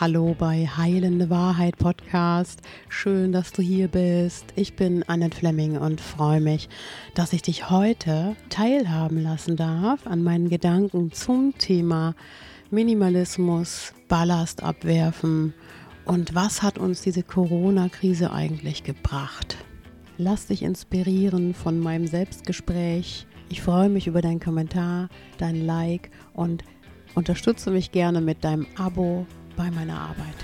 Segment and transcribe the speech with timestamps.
[0.00, 2.62] Hallo bei Heilende Wahrheit Podcast.
[2.88, 4.44] Schön, dass du hier bist.
[4.54, 6.68] Ich bin Annette Fleming und freue mich,
[7.16, 12.14] dass ich dich heute teilhaben lassen darf an meinen Gedanken zum Thema
[12.70, 15.52] Minimalismus, Ballast abwerfen
[16.04, 19.56] und was hat uns diese Corona-Krise eigentlich gebracht.
[20.16, 23.26] Lass dich inspirieren von meinem Selbstgespräch.
[23.48, 26.62] Ich freue mich über deinen Kommentar, dein Like und
[27.16, 29.26] unterstütze mich gerne mit deinem Abo
[29.58, 30.36] bei meiner Arbeit.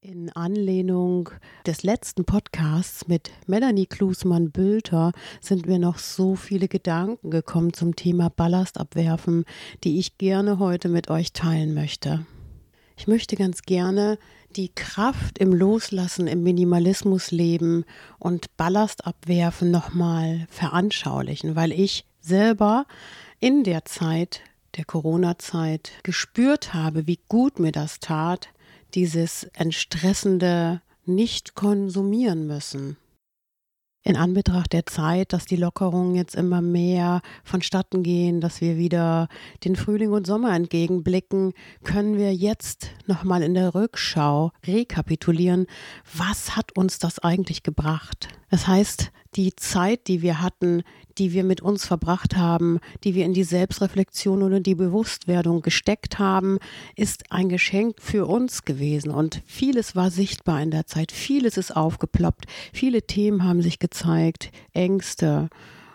[0.00, 1.30] In Anlehnung
[1.66, 8.30] des letzten Podcasts mit Melanie Klusmann-Bülter sind mir noch so viele Gedanken gekommen zum Thema
[8.30, 9.44] Ballast abwerfen,
[9.82, 12.24] die ich gerne heute mit euch teilen möchte.
[12.96, 14.16] Ich möchte ganz gerne
[14.54, 17.84] die Kraft im Loslassen, im Minimalismus leben
[18.20, 22.86] und Ballast abwerfen nochmal veranschaulichen, weil ich selber
[23.40, 24.40] in der Zeit
[24.76, 28.48] der Corona-Zeit gespürt habe, wie gut mir das tat,
[28.94, 32.96] dieses entstressende nicht konsumieren müssen
[34.04, 39.28] in Anbetracht der Zeit, dass die Lockerungen jetzt immer mehr vonstatten gehen, dass wir wieder
[39.64, 45.66] den Frühling und Sommer entgegenblicken, können wir jetzt nochmal in der Rückschau rekapitulieren,
[46.14, 48.28] was hat uns das eigentlich gebracht?
[48.50, 50.82] Das heißt, die Zeit, die wir hatten,
[51.18, 56.18] die wir mit uns verbracht haben, die wir in die Selbstreflexion oder die Bewusstwerdung gesteckt
[56.18, 56.58] haben,
[56.96, 59.10] ist ein Geschenk für uns gewesen.
[59.10, 64.50] Und vieles war sichtbar in der Zeit, vieles ist aufgeploppt, viele Themen haben sich gezeigt,
[64.72, 65.48] Ängste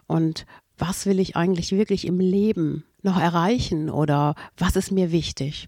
[0.07, 0.45] und
[0.77, 5.67] was will ich eigentlich wirklich im Leben noch erreichen oder was ist mir wichtig.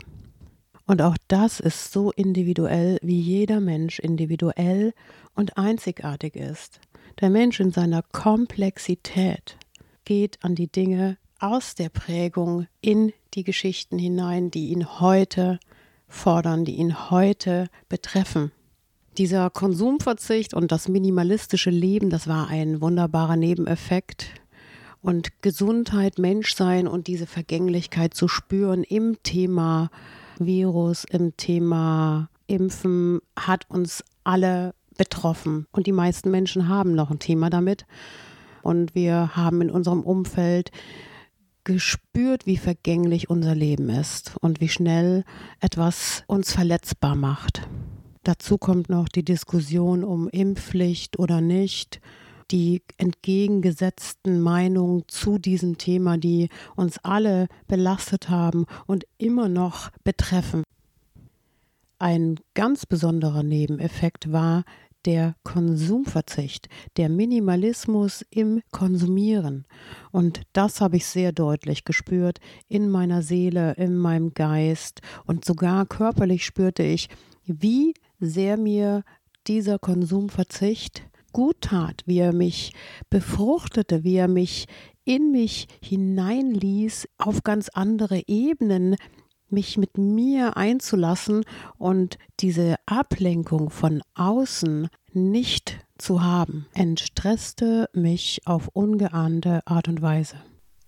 [0.86, 4.94] Und auch das ist so individuell, wie jeder Mensch individuell
[5.36, 6.80] und einzigartig ist.
[7.20, 9.58] Der Mensch in seiner Komplexität
[10.06, 15.60] geht an die Dinge aus der Prägung in die Geschichten hinein, die ihn heute
[16.08, 18.52] fordern, die ihn heute betreffen.
[19.18, 24.30] Dieser Konsumverzicht und das minimalistische Leben, das war ein wunderbarer Nebeneffekt.
[25.02, 29.90] Und Gesundheit, Menschsein und diese Vergänglichkeit zu spüren im Thema
[30.40, 35.68] Virus, im Thema Impfen, hat uns alle betroffen.
[35.72, 37.86] Und die meisten Menschen haben noch ein Thema damit.
[38.62, 40.72] Und wir haben in unserem Umfeld
[41.64, 45.24] gespürt, wie vergänglich unser Leben ist und wie schnell
[45.60, 47.68] etwas uns verletzbar macht.
[48.24, 52.02] Dazu kommt noch die Diskussion um Impfpflicht oder nicht,
[52.52, 60.64] die entgegengesetzten Meinungen zu diesem Thema, die uns alle belastet haben und immer noch betreffen.
[62.00, 64.64] Ein ganz besonderer Nebeneffekt war
[65.06, 66.68] der Konsumverzicht,
[66.98, 69.66] der Minimalismus im Konsumieren.
[70.12, 75.86] Und das habe ich sehr deutlich gespürt in meiner Seele, in meinem Geist und sogar
[75.86, 77.10] körperlich spürte ich,
[77.46, 79.04] wie sehr mir
[79.48, 82.74] dieser Konsumverzicht gut tat, wie er mich
[83.10, 84.68] befruchtete, wie er mich
[85.04, 88.96] in mich hineinließ auf ganz andere Ebenen,
[89.50, 91.44] mich mit mir einzulassen
[91.78, 100.38] und diese Ablenkung von außen nicht zu haben, entstresste mich auf ungeahnte Art und Weise.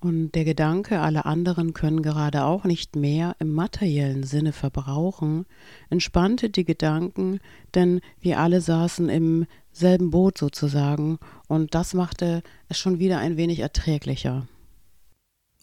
[0.03, 5.45] Und der Gedanke, alle anderen können gerade auch nicht mehr im materiellen Sinne verbrauchen,
[5.89, 7.39] entspannte die Gedanken,
[7.73, 13.37] denn wir alle saßen im selben Boot sozusagen, und das machte es schon wieder ein
[13.37, 14.45] wenig erträglicher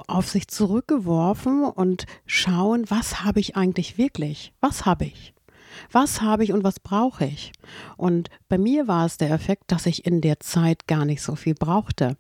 [0.06, 4.54] auf sich zurückgeworfen und schauen, was habe ich eigentlich wirklich?
[4.60, 5.34] Was habe ich?
[5.92, 7.52] Was habe ich und was brauche ich?
[7.96, 11.34] Und bei mir war es der Effekt, dass ich in der Zeit gar nicht so
[11.34, 12.16] viel brauchte.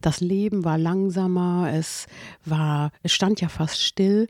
[0.00, 2.06] Das Leben war langsamer, es
[2.44, 4.28] war, es stand ja fast still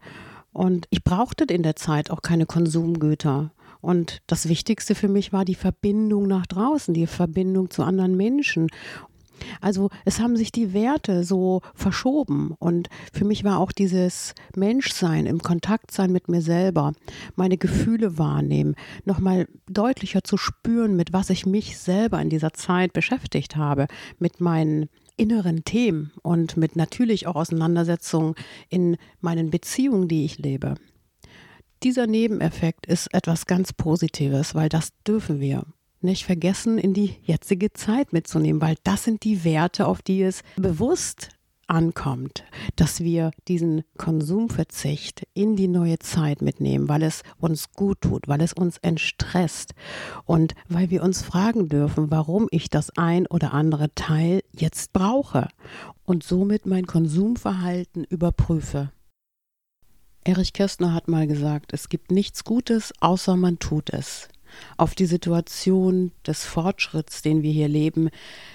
[0.53, 3.51] und ich brauchte in der Zeit auch keine Konsumgüter.
[3.81, 8.69] Und das Wichtigste für mich war die Verbindung nach draußen, die Verbindung zu anderen Menschen.
[9.61, 15.27] Also es haben sich die Werte so verschoben und für mich war auch dieses Menschsein,
[15.27, 16.93] im Kontakt sein mit mir selber,
[17.37, 22.93] meine Gefühle wahrnehmen, nochmal deutlicher zu spüren, mit was ich mich selber in dieser Zeit
[22.93, 23.87] beschäftigt habe,
[24.19, 28.35] mit meinen inneren Themen und mit natürlich auch Auseinandersetzungen
[28.69, 30.77] in meinen Beziehungen, die ich lebe.
[31.83, 35.65] Dieser Nebeneffekt ist etwas ganz Positives, weil das dürfen wir
[36.03, 40.43] nicht vergessen, in die jetzige Zeit mitzunehmen, weil das sind die Werte, auf die es
[40.57, 41.31] bewusst
[41.71, 42.45] ankommt,
[42.77, 48.43] dass wir diesen Konsumverzicht in die neue Zeit mitnehmen, weil es uns gut tut, weil
[48.43, 49.75] es uns entstresst
[50.25, 55.49] und weil wir uns fragen dürfen, warum ich das ein oder andere Teil jetzt brauche
[56.05, 58.91] und somit mein Konsumverhalten überprüfe.
[60.25, 64.29] Erich Kästner hat mal gesagt, es gibt nichts Gutes, außer man tut es
[64.77, 68.11] auf die Situation des Fortschritts, den wir hier leben,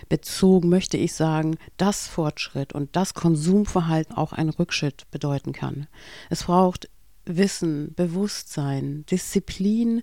[0.09, 5.87] bezogen, möchte ich sagen, dass Fortschritt und das Konsumverhalten auch ein Rückschritt bedeuten kann.
[6.29, 6.89] Es braucht
[7.25, 10.01] Wissen, Bewusstsein, Disziplin,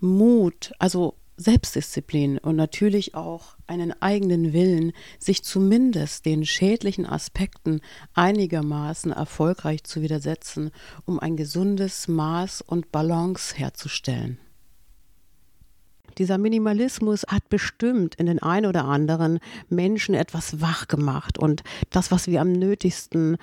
[0.00, 7.80] Mut, also Selbstdisziplin und natürlich auch einen eigenen Willen, sich zumindest den schädlichen Aspekten
[8.14, 10.70] einigermaßen erfolgreich zu widersetzen,
[11.04, 14.38] um ein gesundes Maß und Balance herzustellen.
[16.18, 19.38] Dieser Minimalismus hat bestimmt in den ein oder anderen
[19.68, 21.38] Menschen etwas wach gemacht.
[21.38, 23.36] Und das, was wir am nötigsten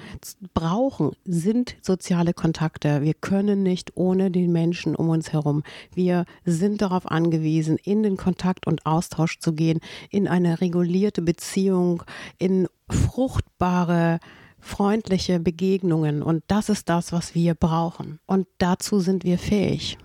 [0.54, 3.02] brauchen, sind soziale Kontakte.
[3.02, 5.64] Wir können nicht ohne den Menschen um uns herum.
[5.94, 9.80] Wir sind darauf angewiesen, in den Kontakt und Austausch zu gehen,
[10.10, 12.04] in eine regulierte Beziehung,
[12.38, 14.20] in fruchtbare
[14.60, 16.22] freundliche Begegnungen.
[16.22, 18.20] Und das ist das, was wir brauchen.
[18.26, 19.98] Und dazu sind wir fähig.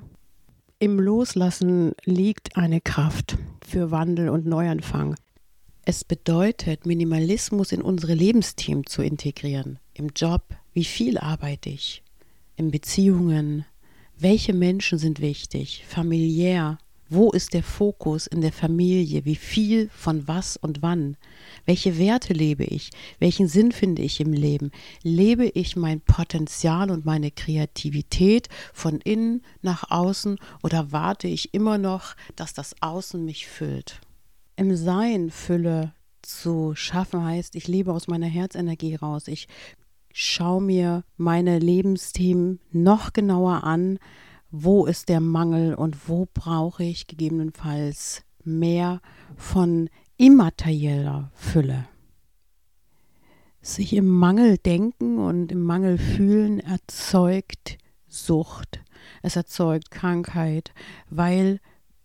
[0.85, 5.15] Im Loslassen liegt eine Kraft für Wandel und Neuanfang.
[5.87, 9.79] Es bedeutet, Minimalismus in unsere Lebensthemen zu integrieren.
[9.95, 10.43] Im Job,
[10.75, 12.03] wie viel arbeite ich?
[12.57, 13.65] In Beziehungen,
[14.19, 15.87] welche Menschen sind wichtig?
[15.89, 16.77] Familiär,
[17.15, 19.25] wo ist der Fokus in der Familie?
[19.25, 21.17] Wie viel von was und wann?
[21.65, 22.91] Welche Werte lebe ich?
[23.19, 24.71] Welchen Sinn finde ich im Leben?
[25.03, 31.79] Lebe ich mein Potenzial und meine Kreativität von innen nach außen oder warte ich immer
[31.79, 34.01] noch, dass das Außen mich füllt?
[34.57, 39.29] Im Sein Fülle zu schaffen heißt, ich lebe aus meiner Herzenergie raus.
[39.29, 39.49] Ich
[40.13, 43.99] schaue mir meine Lebensthemen noch genauer an,
[44.57, 49.01] wo ist der Mangel und wo brauche ich gegebenenfalls mehr
[49.35, 51.89] von immaterieller Fülle.
[53.61, 58.81] Sich im Mangel denken und im Mangel fühlen erzeugt Sucht,
[59.23, 60.73] es erzeugt Krankheit,
[61.11, 61.59] weil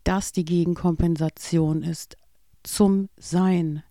[0.03, 2.17] das die Gegenkompensation ist
[2.63, 3.83] zum Sein.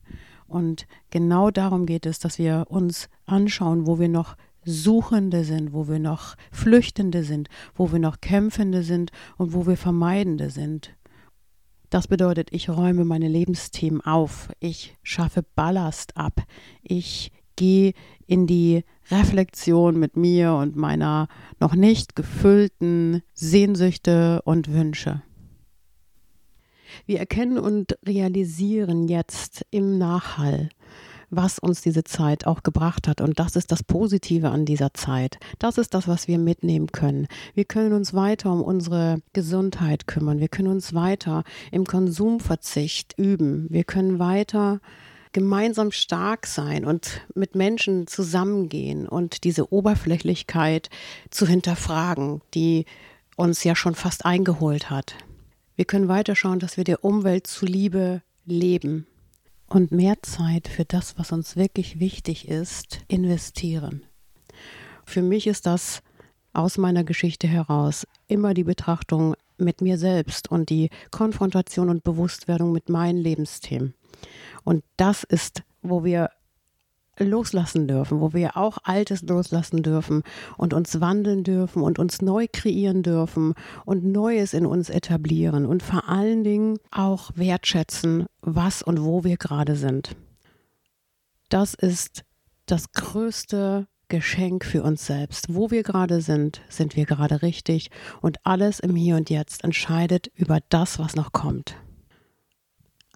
[0.48, 4.36] Und genau darum geht es, dass wir uns anschauen, wo wir noch
[4.68, 9.76] Suchende sind, wo wir noch Flüchtende sind, wo wir noch Kämpfende sind und wo wir
[9.76, 10.94] Vermeidende sind.
[11.90, 16.42] Das bedeutet, ich räume meine Lebensthemen auf, ich schaffe Ballast ab,
[16.82, 17.94] ich gehe
[18.26, 21.28] in die Reflexion mit mir und meiner
[21.60, 25.22] noch nicht gefüllten Sehnsüchte und Wünsche.
[27.06, 30.68] Wir erkennen und realisieren jetzt im Nachhall,
[31.30, 33.20] was uns diese Zeit auch gebracht hat.
[33.20, 35.38] Und das ist das Positive an dieser Zeit.
[35.58, 37.26] Das ist das, was wir mitnehmen können.
[37.54, 40.40] Wir können uns weiter um unsere Gesundheit kümmern.
[40.40, 43.66] Wir können uns weiter im Konsumverzicht üben.
[43.70, 44.80] Wir können weiter
[45.32, 50.88] gemeinsam stark sein und mit Menschen zusammengehen und diese Oberflächlichkeit
[51.30, 52.86] zu hinterfragen, die
[53.36, 55.14] uns ja schon fast eingeholt hat.
[55.76, 59.06] Wir können weiterschauen, dass wir der Umwelt zuliebe leben
[59.68, 64.02] und mehr Zeit für das, was uns wirklich wichtig ist, investieren.
[65.04, 66.02] Für mich ist das
[66.52, 72.72] aus meiner Geschichte heraus immer die Betrachtung mit mir selbst und die Konfrontation und Bewusstwerdung
[72.72, 73.94] mit meinen Lebensthemen.
[74.64, 76.30] Und das ist, wo wir
[77.18, 80.22] loslassen dürfen, wo wir auch Altes loslassen dürfen
[80.56, 85.82] und uns wandeln dürfen und uns neu kreieren dürfen und Neues in uns etablieren und
[85.82, 90.16] vor allen Dingen auch wertschätzen, was und wo wir gerade sind.
[91.48, 92.24] Das ist
[92.66, 95.54] das größte Geschenk für uns selbst.
[95.54, 100.30] Wo wir gerade sind, sind wir gerade richtig und alles im Hier und Jetzt entscheidet
[100.34, 101.76] über das, was noch kommt.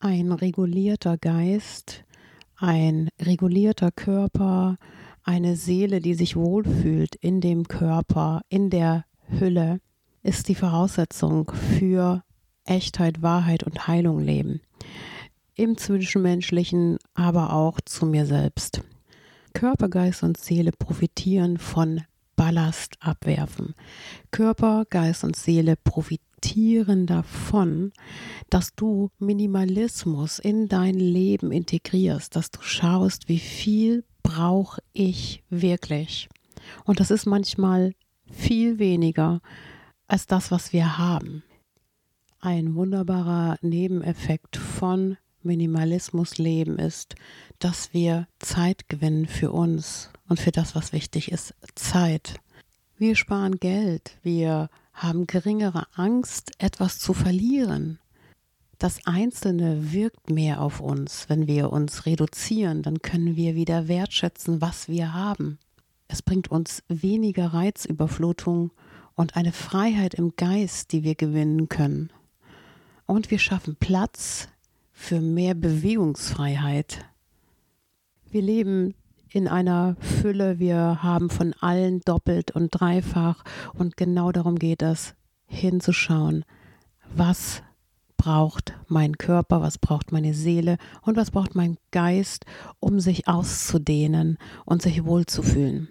[0.00, 2.04] Ein regulierter Geist
[2.62, 4.78] ein regulierter Körper,
[5.24, 9.80] eine Seele, die sich wohlfühlt in dem Körper, in der Hülle,
[10.22, 12.22] ist die Voraussetzung für
[12.64, 14.60] Echtheit, Wahrheit und Heilung leben.
[15.54, 18.82] Im Zwischenmenschlichen, aber auch zu mir selbst.
[19.54, 22.02] Körper, Geist und Seele profitieren von
[22.36, 23.74] Ballast abwerfen.
[24.30, 27.92] Körper, Geist und Seele profitieren profitieren davon,
[28.50, 36.28] dass du Minimalismus in dein Leben integrierst, dass du schaust, wie viel brauche ich wirklich.
[36.84, 37.94] Und das ist manchmal
[38.30, 39.40] viel weniger
[40.08, 41.42] als das, was wir haben.
[42.40, 47.14] Ein wunderbarer Nebeneffekt von Minimalismus leben, ist,
[47.60, 52.40] dass wir Zeit gewinnen für uns und für das, was wichtig ist, Zeit.
[52.96, 57.98] Wir sparen Geld, wir haben geringere Angst, etwas zu verlieren.
[58.78, 61.28] Das Einzelne wirkt mehr auf uns.
[61.28, 65.58] Wenn wir uns reduzieren, dann können wir wieder wertschätzen, was wir haben.
[66.08, 68.72] Es bringt uns weniger Reizüberflutung
[69.14, 72.10] und eine Freiheit im Geist, die wir gewinnen können.
[73.06, 74.48] Und wir schaffen Platz
[74.92, 77.04] für mehr Bewegungsfreiheit.
[78.30, 78.94] Wir leben
[79.34, 85.14] in einer Fülle, wir haben von allen doppelt und dreifach und genau darum geht es,
[85.46, 86.44] hinzuschauen,
[87.14, 87.62] was
[88.16, 92.44] braucht mein Körper, was braucht meine Seele und was braucht mein Geist,
[92.78, 95.88] um sich auszudehnen und sich wohlzufühlen.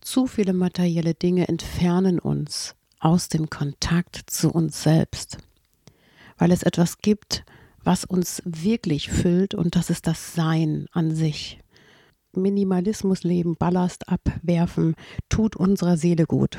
[0.00, 5.38] Zu viele materielle Dinge entfernen uns aus dem Kontakt zu uns selbst,
[6.38, 7.44] weil es etwas gibt,
[7.82, 11.60] was uns wirklich füllt und das ist das Sein an sich.
[12.36, 14.94] Minimalismus leben, Ballast abwerfen,
[15.28, 16.58] tut unserer Seele gut.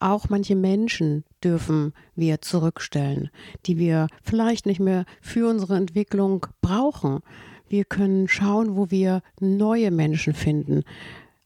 [0.00, 3.30] Auch manche Menschen dürfen wir zurückstellen,
[3.66, 7.20] die wir vielleicht nicht mehr für unsere Entwicklung brauchen.
[7.68, 10.82] Wir können schauen, wo wir neue Menschen finden,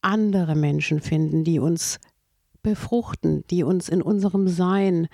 [0.00, 2.00] andere Menschen finden, die uns
[2.62, 5.09] befruchten, die uns in unserem Sein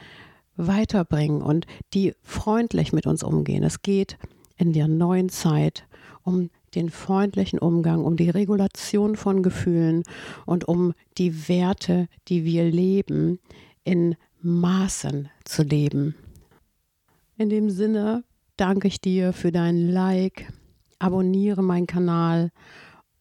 [0.56, 3.62] weiterbringen und die freundlich mit uns umgehen.
[3.62, 4.16] Es geht
[4.56, 5.86] in der neuen Zeit
[6.22, 10.02] um den freundlichen Umgang, um die Regulation von Gefühlen
[10.46, 13.38] und um die Werte, die wir leben,
[13.84, 16.14] in Maßen zu leben.
[17.36, 18.24] In dem Sinne
[18.56, 20.52] danke ich dir für dein Like,
[20.98, 22.50] abonniere meinen Kanal,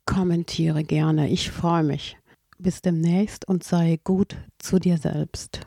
[0.06, 1.30] kommentiere gerne.
[1.30, 2.18] Ich freue mich.
[2.58, 5.62] Bis demnächst und sei gut zu dir selbst.